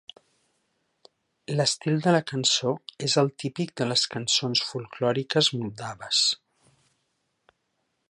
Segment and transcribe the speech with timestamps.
[1.59, 2.73] L'estil de la cançó
[3.09, 6.27] és el típic de les cançons folklòriques moldaves.